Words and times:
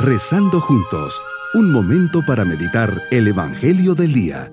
Rezando 0.00 0.60
juntos, 0.60 1.20
un 1.54 1.72
momento 1.72 2.24
para 2.24 2.44
meditar 2.44 3.02
el 3.10 3.26
Evangelio 3.26 3.96
del 3.96 4.12
Día. 4.12 4.52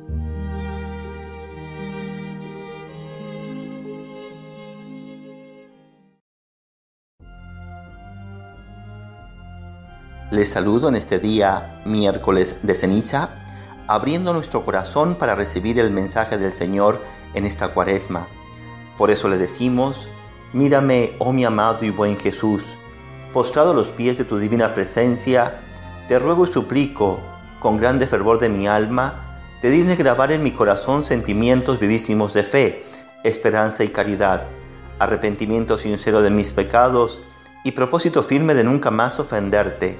Les 10.31 10.49
saludo 10.49 10.89
en 10.89 10.95
este 10.95 11.19
día, 11.19 11.79
miércoles 11.85 12.57
de 12.63 12.73
ceniza, 12.73 13.29
abriendo 13.87 14.33
nuestro 14.33 14.65
corazón 14.65 15.13
para 15.13 15.35
recibir 15.35 15.79
el 15.79 15.91
mensaje 15.91 16.39
del 16.39 16.53
Señor 16.53 17.03
en 17.35 17.45
esta 17.45 17.67
cuaresma. 17.67 18.27
Por 18.97 19.11
eso 19.11 19.29
le 19.29 19.37
decimos, 19.37 20.09
mírame, 20.53 21.11
oh 21.19 21.31
mi 21.31 21.45
amado 21.45 21.85
y 21.85 21.91
buen 21.91 22.17
Jesús, 22.17 22.79
postrado 23.35 23.71
a 23.71 23.73
los 23.73 23.89
pies 23.89 24.17
de 24.17 24.23
tu 24.23 24.37
divina 24.37 24.73
presencia, 24.73 25.59
te 26.07 26.19
ruego 26.19 26.45
y 26.45 26.49
suplico, 26.49 27.19
con 27.59 27.77
grande 27.77 28.07
fervor 28.07 28.39
de 28.39 28.47
mi 28.47 28.65
alma, 28.65 29.41
te 29.61 29.69
dignes 29.69 29.97
grabar 29.97 30.31
en 30.31 30.41
mi 30.41 30.51
corazón 30.51 31.03
sentimientos 31.03 31.77
vivísimos 31.77 32.33
de 32.33 32.45
fe, 32.45 32.85
esperanza 33.25 33.83
y 33.83 33.89
caridad, 33.89 34.47
arrepentimiento 34.99 35.77
sincero 35.77 36.21
de 36.21 36.29
mis 36.29 36.53
pecados 36.53 37.23
y 37.65 37.73
propósito 37.73 38.23
firme 38.23 38.53
de 38.53 38.63
nunca 38.63 38.89
más 38.89 39.19
ofenderte 39.19 39.97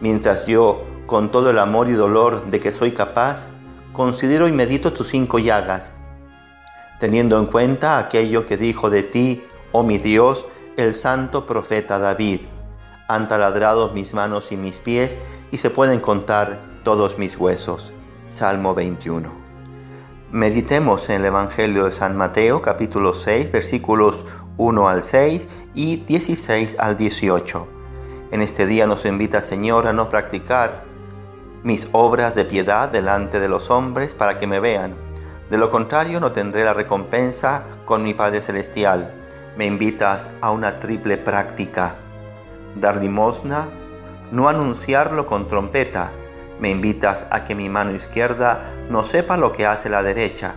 mientras 0.00 0.46
yo, 0.46 0.84
con 1.06 1.32
todo 1.32 1.50
el 1.50 1.58
amor 1.58 1.88
y 1.88 1.94
dolor 1.94 2.52
de 2.52 2.60
que 2.60 2.70
soy 2.70 2.92
capaz, 2.92 3.48
considero 3.92 4.46
y 4.46 4.52
medito 4.52 4.92
tus 4.92 5.08
cinco 5.08 5.40
llagas, 5.40 5.94
teniendo 7.00 7.36
en 7.36 7.46
cuenta 7.46 7.98
aquello 7.98 8.46
que 8.46 8.56
dijo 8.56 8.90
de 8.90 9.02
ti, 9.02 9.42
oh 9.72 9.82
mi 9.82 9.98
Dios, 9.98 10.46
el 10.76 10.94
santo 10.94 11.46
profeta 11.46 11.98
David. 11.98 12.42
Han 13.10 13.28
taladrado 13.28 13.90
mis 13.90 14.14
manos 14.14 14.52
y 14.52 14.56
mis 14.56 14.78
pies 14.78 15.18
y 15.50 15.58
se 15.58 15.70
pueden 15.70 16.00
contar 16.00 16.60
todos 16.84 17.18
mis 17.18 17.36
huesos. 17.36 17.92
Salmo 18.28 18.74
21. 18.74 19.32
Meditemos 20.30 21.10
en 21.10 21.16
el 21.16 21.24
Evangelio 21.26 21.86
de 21.86 21.92
San 21.92 22.16
Mateo 22.16 22.62
capítulo 22.62 23.12
6 23.12 23.50
versículos 23.50 24.24
1 24.58 24.88
al 24.88 25.02
6 25.02 25.48
y 25.74 25.96
16 25.96 26.76
al 26.78 26.96
18 26.96 27.80
en 28.30 28.42
este 28.42 28.66
día 28.66 28.86
nos 28.86 29.06
invita, 29.06 29.40
Señor, 29.40 29.88
a 29.88 29.92
no 29.92 30.08
practicar 30.08 30.84
mis 31.64 31.88
obras 31.90 32.36
de 32.36 32.44
piedad 32.44 32.88
delante 32.88 33.40
de 33.40 33.48
los 33.48 33.70
hombres 33.70 34.14
para 34.14 34.38
que 34.38 34.46
me 34.46 34.60
vean. 34.60 34.94
De 35.50 35.58
lo 35.58 35.68
contrario, 35.72 36.20
no 36.20 36.30
tendré 36.30 36.64
la 36.64 36.72
recompensa 36.72 37.64
con 37.84 38.04
mi 38.04 38.14
Padre 38.14 38.40
Celestial. 38.40 39.12
Me 39.56 39.66
invitas 39.66 40.30
a 40.40 40.52
una 40.52 40.78
triple 40.78 41.16
práctica. 41.18 41.96
Dar 42.74 42.96
limosna, 42.96 43.68
no 44.30 44.48
anunciarlo 44.48 45.26
con 45.26 45.48
trompeta. 45.48 46.12
Me 46.60 46.70
invitas 46.70 47.26
a 47.30 47.44
que 47.44 47.54
mi 47.54 47.68
mano 47.68 47.92
izquierda 47.92 48.62
no 48.88 49.04
sepa 49.04 49.36
lo 49.36 49.52
que 49.52 49.66
hace 49.66 49.88
la 49.88 50.02
derecha. 50.02 50.54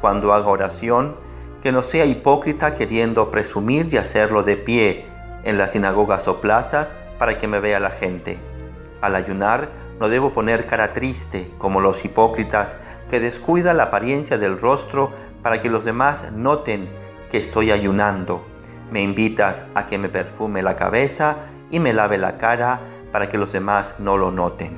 Cuando 0.00 0.32
haga 0.32 0.48
oración, 0.48 1.16
que 1.62 1.72
no 1.72 1.82
sea 1.82 2.04
hipócrita 2.04 2.74
queriendo 2.74 3.30
presumir 3.30 3.86
y 3.92 3.96
hacerlo 3.96 4.42
de 4.42 4.56
pie 4.56 5.06
en 5.44 5.58
las 5.58 5.72
sinagogas 5.72 6.26
o 6.28 6.40
plazas 6.40 6.94
para 7.18 7.38
que 7.38 7.48
me 7.48 7.60
vea 7.60 7.80
la 7.80 7.90
gente. 7.90 8.38
Al 9.00 9.14
ayunar 9.14 9.70
no 10.00 10.08
debo 10.08 10.32
poner 10.32 10.64
cara 10.64 10.92
triste 10.92 11.50
como 11.58 11.80
los 11.80 12.04
hipócritas 12.04 12.74
que 13.10 13.20
descuidan 13.20 13.76
la 13.76 13.84
apariencia 13.84 14.38
del 14.38 14.58
rostro 14.58 15.12
para 15.42 15.62
que 15.62 15.70
los 15.70 15.84
demás 15.84 16.32
noten 16.32 16.88
que 17.30 17.38
estoy 17.38 17.70
ayunando. 17.70 18.42
Me 18.92 19.00
invitas 19.00 19.64
a 19.74 19.86
que 19.86 19.96
me 19.96 20.10
perfume 20.10 20.62
la 20.62 20.76
cabeza 20.76 21.36
y 21.70 21.80
me 21.80 21.94
lave 21.94 22.18
la 22.18 22.34
cara 22.34 22.80
para 23.10 23.30
que 23.30 23.38
los 23.38 23.52
demás 23.52 23.94
no 23.98 24.18
lo 24.18 24.30
noten. 24.30 24.76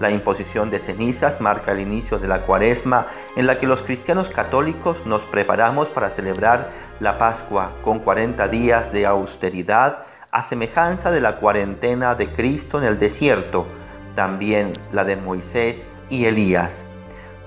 La 0.00 0.10
imposición 0.10 0.68
de 0.68 0.80
cenizas 0.80 1.40
marca 1.40 1.70
el 1.70 1.78
inicio 1.78 2.18
de 2.18 2.26
la 2.26 2.42
cuaresma 2.42 3.06
en 3.36 3.46
la 3.46 3.60
que 3.60 3.68
los 3.68 3.84
cristianos 3.84 4.30
católicos 4.30 5.06
nos 5.06 5.24
preparamos 5.26 5.90
para 5.90 6.10
celebrar 6.10 6.70
la 6.98 7.18
Pascua 7.18 7.72
con 7.82 8.00
40 8.00 8.48
días 8.48 8.92
de 8.92 9.06
austeridad 9.06 10.02
a 10.32 10.42
semejanza 10.42 11.12
de 11.12 11.20
la 11.20 11.36
cuarentena 11.36 12.16
de 12.16 12.28
Cristo 12.32 12.78
en 12.78 12.84
el 12.84 12.98
desierto, 12.98 13.68
también 14.16 14.72
la 14.92 15.04
de 15.04 15.14
Moisés 15.14 15.86
y 16.10 16.24
Elías. 16.24 16.86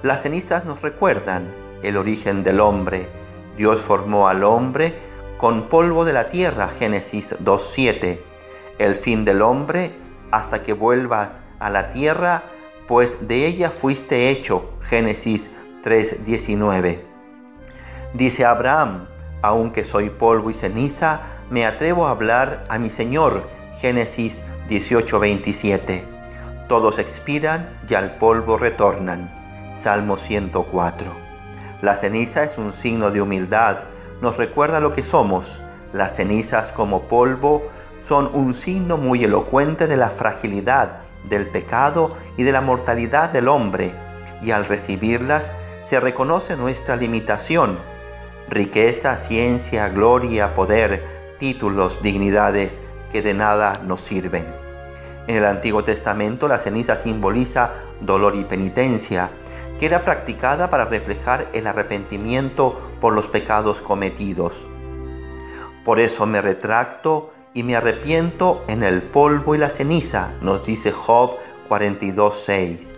Las 0.02 0.22
cenizas 0.22 0.64
nos 0.64 0.82
recuerdan 0.82 1.54
el 1.84 1.98
origen 1.98 2.42
del 2.44 2.62
hombre. 2.62 3.10
Dios 3.58 3.82
formó 3.82 4.30
al 4.30 4.46
hombre 4.46 5.09
con 5.40 5.70
polvo 5.70 6.04
de 6.04 6.12
la 6.12 6.26
tierra, 6.26 6.68
Génesis 6.68 7.34
2.7. 7.40 8.20
El 8.78 8.98
fin 8.98 9.24
del 9.24 9.42
hombre 9.42 9.96
hasta 10.32 10.64
que 10.64 10.74
vuelvas 10.74 11.44
a 11.60 11.70
la 11.70 11.92
tierra, 11.92 12.44
pues 12.90 13.26
de 13.26 13.46
ella 13.46 13.72
fuiste 13.72 14.32
hecho. 14.32 14.74
Génesis 14.82 15.52
3:19. 15.82 17.00
Dice 18.14 18.44
Abraham, 18.44 19.08
aunque 19.42 19.86
soy 19.86 20.10
polvo 20.10 20.50
y 20.50 20.54
ceniza, 20.54 21.22
me 21.50 21.66
atrevo 21.66 22.08
a 22.08 22.10
hablar 22.10 22.66
a 22.68 22.78
mi 22.78 22.90
Señor. 22.90 23.48
Génesis 23.80 24.44
18:27. 24.68 26.04
Todos 26.68 27.00
expiran 27.00 27.80
y 27.88 27.94
al 27.94 28.18
polvo 28.18 28.58
retornan. 28.58 29.32
Salmo 29.74 30.18
104. 30.18 31.14
La 31.82 31.96
ceniza 31.96 32.44
es 32.44 32.58
un 32.58 32.74
signo 32.74 33.10
de 33.10 33.22
humildad, 33.22 33.86
nos 34.22 34.38
recuerda 34.38 34.80
lo 34.80 34.94
que 34.94 35.04
somos. 35.04 35.62
Las 35.94 36.16
cenizas 36.16 36.72
como 36.72 37.04
polvo 37.04 37.64
son 38.04 38.30
un 38.34 38.54
signo 38.54 38.98
muy 38.98 39.24
elocuente 39.24 39.88
de 39.88 39.98
la 39.98 40.10
fragilidad, 40.10 41.00
del 41.24 41.48
pecado 41.48 42.10
y 42.38 42.44
de 42.44 42.52
la 42.52 42.62
mortalidad 42.62 43.30
del 43.30 43.48
hombre, 43.48 43.94
y 44.42 44.52
al 44.52 44.66
recibirlas 44.66 45.52
se 45.84 46.00
reconoce 46.00 46.56
nuestra 46.56 46.96
limitación. 46.96 47.80
Riqueza, 48.50 49.18
ciencia, 49.18 49.90
gloria, 49.90 50.54
poder, 50.54 51.04
títulos, 51.40 52.02
dignidades 52.02 52.80
que 53.12 53.22
de 53.22 53.34
nada 53.34 53.74
nos 53.86 54.02
sirven. 54.02 54.46
En 55.28 55.38
el 55.38 55.46
Antiguo 55.46 55.84
Testamento 55.84 56.48
la 56.48 56.58
ceniza 56.58 56.96
simboliza 56.96 57.74
dolor 58.02 58.36
y 58.36 58.46
penitencia, 58.46 59.30
que 59.80 59.86
era 59.86 60.04
practicada 60.04 60.70
para 60.70 60.86
reflejar 60.86 61.48
el 61.54 61.66
arrepentimiento 61.66 62.76
por 63.00 63.14
los 63.14 63.28
pecados 63.28 63.82
cometidos. 63.82 64.68
Por 65.86 66.00
eso 66.00 66.26
me 66.26 66.42
retracto 66.42 67.32
y 67.54 67.64
me 67.64 67.76
arrepiento 67.76 68.64
en 68.68 68.84
el 68.84 69.02
polvo 69.02 69.56
y 69.56 69.58
la 69.58 69.70
ceniza, 69.70 70.34
nos 70.42 70.64
dice 70.64 70.92
Job 70.92 71.36
42.6. 71.70 72.92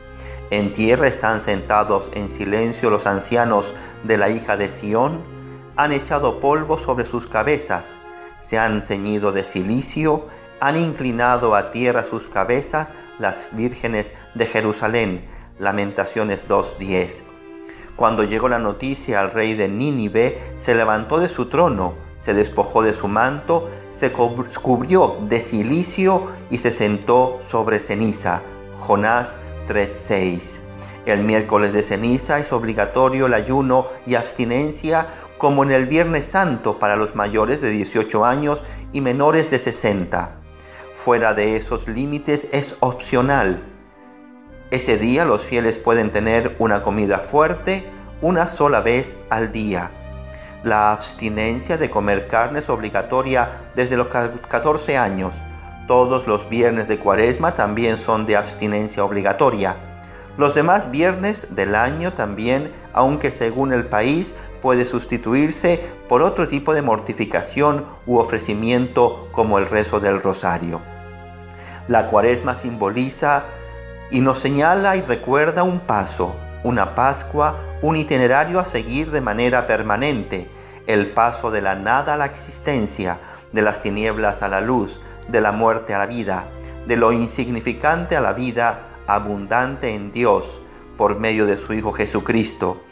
En 0.49 0.73
tierra 0.73 1.07
están 1.07 1.39
sentados 1.39 2.11
en 2.13 2.29
silencio 2.29 2.89
los 2.89 3.05
ancianos 3.05 3.73
de 4.03 4.17
la 4.17 4.29
hija 4.29 4.57
de 4.57 4.69
Sión, 4.69 5.21
han 5.77 5.93
echado 5.93 6.39
polvo 6.41 6.77
sobre 6.77 7.05
sus 7.05 7.27
cabezas, 7.27 7.95
se 8.39 8.59
han 8.59 8.81
ceñido 8.81 9.31
de 9.31 9.45
silicio, 9.45 10.25
han 10.59 10.75
inclinado 10.75 11.55
a 11.55 11.71
tierra 11.71 12.05
sus 12.05 12.27
cabezas 12.27 12.93
las 13.17 13.49
vírgenes 13.53 14.13
de 14.35 14.45
Jerusalén. 14.45 15.25
Lamentaciones 15.61 16.47
2.10. 16.47 17.21
Cuando 17.95 18.23
llegó 18.23 18.49
la 18.49 18.57
noticia 18.57 19.19
al 19.19 19.29
rey 19.29 19.53
de 19.53 19.67
Nínive, 19.67 20.41
se 20.57 20.73
levantó 20.73 21.19
de 21.19 21.29
su 21.29 21.49
trono, 21.49 21.93
se 22.17 22.33
despojó 22.33 22.81
de 22.81 22.95
su 22.95 23.07
manto, 23.07 23.69
se 23.91 24.11
cubrió 24.11 25.19
de 25.29 25.39
silicio 25.39 26.31
y 26.49 26.57
se 26.57 26.71
sentó 26.71 27.37
sobre 27.43 27.79
ceniza. 27.79 28.41
Jonás 28.79 29.35
3:6. 29.67 30.61
El 31.05 31.21
miércoles 31.21 31.73
de 31.73 31.83
ceniza 31.83 32.39
es 32.39 32.51
obligatorio 32.51 33.27
el 33.27 33.35
ayuno 33.35 33.85
y 34.07 34.15
abstinencia 34.15 35.05
como 35.37 35.63
en 35.63 35.69
el 35.69 35.85
Viernes 35.85 36.25
Santo 36.25 36.79
para 36.79 36.95
los 36.95 37.13
mayores 37.13 37.61
de 37.61 37.69
18 37.69 38.25
años 38.25 38.63
y 38.93 39.01
menores 39.01 39.51
de 39.51 39.59
60. 39.59 40.39
Fuera 40.95 41.35
de 41.35 41.55
esos 41.55 41.87
límites 41.87 42.47
es 42.51 42.77
opcional. 42.79 43.70
Ese 44.71 44.97
día 44.97 45.25
los 45.25 45.43
fieles 45.43 45.77
pueden 45.77 46.11
tener 46.11 46.55
una 46.59 46.81
comida 46.81 47.19
fuerte 47.19 47.85
una 48.21 48.47
sola 48.47 48.81
vez 48.81 49.15
al 49.29 49.51
día 49.51 49.91
la 50.63 50.91
abstinencia 50.91 51.77
de 51.77 51.89
comer 51.89 52.27
carne 52.27 52.59
es 52.59 52.69
obligatoria 52.69 53.49
desde 53.75 53.97
los 53.97 54.07
14 54.07 54.97
años. 54.97 55.41
Todos 55.87 56.27
los 56.27 56.49
viernes 56.49 56.87
de 56.87 56.99
cuaresma 56.99 57.55
también 57.55 57.97
son 57.97 58.25
de 58.25 58.37
abstinencia 58.37 59.03
obligatoria. 59.03 59.75
Los 60.37 60.55
demás 60.55 60.91
viernes 60.91 61.47
del 61.55 61.75
año 61.75 62.13
también, 62.13 62.71
aunque 62.93 63.31
según 63.31 63.73
el 63.73 63.87
país 63.87 64.33
puede 64.61 64.85
sustituirse 64.85 65.83
por 66.07 66.21
otro 66.21 66.47
tipo 66.47 66.73
de 66.73 66.81
mortificación 66.81 67.85
u 68.05 68.17
ofrecimiento 68.17 69.29
como 69.31 69.57
el 69.57 69.65
rezo 69.65 69.99
del 69.99 70.21
rosario. 70.21 70.81
La 71.87 72.07
cuaresma 72.07 72.55
simboliza 72.55 73.45
y 74.11 74.21
nos 74.21 74.39
señala 74.39 74.95
y 74.97 75.01
recuerda 75.01 75.63
un 75.63 75.79
paso, 75.79 76.35
una 76.63 76.93
Pascua, 76.93 77.57
un 77.81 77.95
itinerario 77.95 78.59
a 78.59 78.65
seguir 78.65 79.09
de 79.09 79.21
manera 79.21 79.65
permanente, 79.65 80.49
el 80.85 81.11
paso 81.11 81.49
de 81.49 81.61
la 81.61 81.75
nada 81.75 82.13
a 82.13 82.17
la 82.17 82.25
existencia, 82.25 83.19
de 83.53 83.61
las 83.61 83.81
tinieblas 83.81 84.43
a 84.43 84.49
la 84.49 84.61
luz, 84.61 85.01
de 85.29 85.41
la 85.41 85.51
muerte 85.51 85.93
a 85.93 85.99
la 85.99 86.05
vida, 86.05 86.47
de 86.85 86.97
lo 86.97 87.11
insignificante 87.11 88.15
a 88.15 88.21
la 88.21 88.33
vida 88.33 88.89
abundante 89.07 89.95
en 89.95 90.11
Dios 90.11 90.61
por 90.97 91.17
medio 91.19 91.45
de 91.45 91.57
su 91.57 91.73
Hijo 91.73 91.93
Jesucristo. 91.93 92.83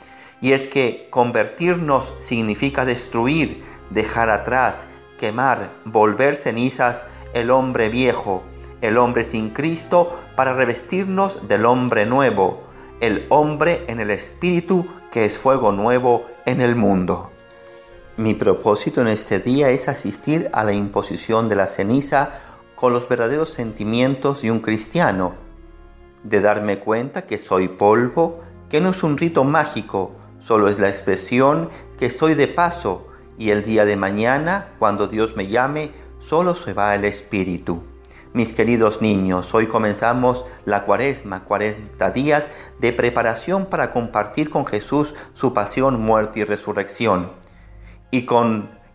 Y 0.41 0.53
es 0.53 0.67
que 0.67 1.07
convertirnos 1.09 2.13
significa 2.19 2.85
destruir, 2.85 3.63
dejar 3.89 4.29
atrás, 4.29 4.87
quemar, 5.19 5.69
volver 5.83 6.35
cenizas 6.35 7.05
el 7.33 7.51
hombre 7.51 7.89
viejo, 7.89 8.43
el 8.81 8.97
hombre 8.97 9.23
sin 9.23 9.49
Cristo, 9.49 10.17
para 10.35 10.53
revestirnos 10.53 11.47
del 11.47 11.65
hombre 11.65 12.05
nuevo, 12.05 12.63
el 13.01 13.25
hombre 13.29 13.83
en 13.87 13.99
el 13.99 14.09
Espíritu 14.09 14.87
que 15.11 15.25
es 15.25 15.37
fuego 15.37 15.71
nuevo 15.71 16.25
en 16.45 16.61
el 16.61 16.75
mundo. 16.75 17.31
Mi 18.17 18.33
propósito 18.33 19.01
en 19.01 19.07
este 19.07 19.39
día 19.39 19.69
es 19.69 19.87
asistir 19.87 20.49
a 20.53 20.63
la 20.63 20.73
imposición 20.73 21.47
de 21.47 21.55
la 21.55 21.67
ceniza 21.67 22.31
con 22.75 22.93
los 22.93 23.07
verdaderos 23.07 23.49
sentimientos 23.49 24.41
de 24.41 24.51
un 24.51 24.59
cristiano, 24.59 25.35
de 26.23 26.41
darme 26.41 26.79
cuenta 26.79 27.23
que 27.23 27.37
soy 27.37 27.67
polvo, 27.69 28.41
que 28.69 28.81
no 28.81 28.89
es 28.89 29.03
un 29.03 29.17
rito 29.17 29.43
mágico, 29.43 30.11
solo 30.39 30.67
es 30.67 30.79
la 30.79 30.89
expresión 30.89 31.69
que 31.97 32.05
estoy 32.05 32.35
de 32.35 32.47
paso 32.47 33.07
y 33.37 33.51
el 33.51 33.63
día 33.63 33.85
de 33.85 33.95
mañana, 33.95 34.73
cuando 34.79 35.07
Dios 35.07 35.35
me 35.37 35.47
llame, 35.47 35.91
solo 36.19 36.55
se 36.55 36.73
va 36.73 36.93
el 36.95 37.05
Espíritu. 37.05 37.83
Mis 38.31 38.53
queridos 38.53 39.01
niños, 39.01 39.55
hoy 39.55 39.65
comenzamos 39.65 40.45
la 40.63 40.85
cuaresma, 40.85 41.45
40 41.45 42.11
días 42.11 42.47
de 42.77 42.93
preparación 42.93 43.65
para 43.65 43.89
compartir 43.89 44.51
con 44.51 44.67
Jesús 44.67 45.15
su 45.33 45.51
pasión, 45.51 45.99
muerte 45.99 46.41
y 46.41 46.43
resurrección. 46.43 47.31
Y, 48.11 48.27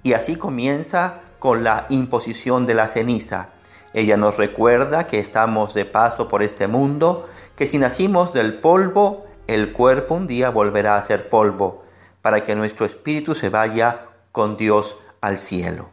y 0.05 0.13
así 0.13 0.37
comienza 0.37 1.23
con 1.41 1.65
la 1.65 1.87
imposición 1.89 2.65
de 2.65 2.75
la 2.75 2.87
ceniza. 2.87 3.49
Ella 3.93 4.17
nos 4.17 4.37
recuerda 4.37 5.09
que 5.09 5.19
estamos 5.19 5.75
de 5.75 5.85
paso 5.85 6.29
por 6.29 6.45
este 6.45 6.69
mundo, 6.69 7.27
que 7.57 7.67
si 7.67 7.79
nacimos 7.79 8.33
del 8.33 8.55
polvo, 8.55 9.27
el 9.49 9.73
cuerpo 9.73 10.15
un 10.15 10.29
día 10.29 10.51
volverá 10.51 10.95
a 10.95 11.03
ser 11.03 11.29
polvo, 11.29 11.83
para 12.23 12.45
que 12.45 12.55
nuestro 12.55 12.87
espíritu 12.87 13.35
se 13.35 13.49
vaya 13.49 14.07
con 14.31 14.57
Dios 14.57 14.97
al 15.21 15.41
cielo. 15.41 15.91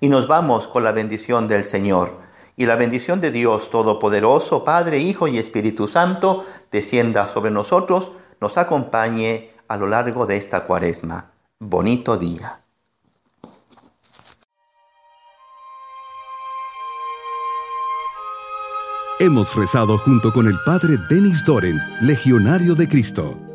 Y 0.00 0.08
nos 0.08 0.26
vamos 0.26 0.66
con 0.66 0.82
la 0.82 0.90
bendición 0.90 1.46
del 1.46 1.64
Señor 1.64 2.21
y 2.56 2.66
la 2.66 2.76
bendición 2.76 3.20
de 3.20 3.30
Dios 3.30 3.70
Todopoderoso, 3.70 4.64
Padre, 4.64 4.98
Hijo 4.98 5.28
y 5.28 5.38
Espíritu 5.38 5.88
Santo, 5.88 6.44
descienda 6.70 7.28
sobre 7.28 7.50
nosotros, 7.50 8.12
nos 8.40 8.58
acompañe 8.58 9.50
a 9.68 9.76
lo 9.76 9.86
largo 9.86 10.26
de 10.26 10.36
esta 10.36 10.64
cuaresma. 10.64 11.32
Bonito 11.58 12.16
día. 12.16 12.58
Hemos 19.20 19.54
rezado 19.54 19.98
junto 19.98 20.32
con 20.32 20.48
el 20.48 20.58
Padre 20.66 20.96
Denis 21.08 21.44
Doren, 21.44 21.78
Legionario 22.00 22.74
de 22.74 22.88
Cristo. 22.88 23.51